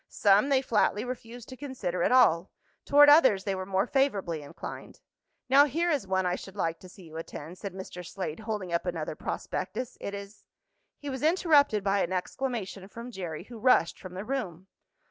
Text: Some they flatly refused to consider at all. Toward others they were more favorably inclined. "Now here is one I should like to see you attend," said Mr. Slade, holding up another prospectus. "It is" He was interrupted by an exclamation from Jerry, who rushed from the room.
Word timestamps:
Some 0.09 0.49
they 0.49 0.63
flatly 0.63 1.05
refused 1.05 1.47
to 1.49 1.55
consider 1.55 2.01
at 2.01 2.11
all. 2.11 2.49
Toward 2.85 3.07
others 3.07 3.43
they 3.43 3.53
were 3.53 3.67
more 3.67 3.85
favorably 3.85 4.41
inclined. 4.41 4.99
"Now 5.47 5.65
here 5.65 5.91
is 5.91 6.07
one 6.07 6.25
I 6.25 6.33
should 6.35 6.55
like 6.55 6.79
to 6.79 6.89
see 6.89 7.03
you 7.03 7.17
attend," 7.17 7.59
said 7.59 7.75
Mr. 7.75 8.03
Slade, 8.03 8.39
holding 8.39 8.73
up 8.73 8.87
another 8.87 9.15
prospectus. 9.15 9.99
"It 10.01 10.15
is" 10.15 10.43
He 11.01 11.11
was 11.11 11.21
interrupted 11.21 11.83
by 11.83 12.01
an 12.01 12.13
exclamation 12.13 12.87
from 12.87 13.11
Jerry, 13.11 13.43
who 13.43 13.59
rushed 13.59 13.99
from 13.99 14.15
the 14.15 14.25
room. 14.25 14.65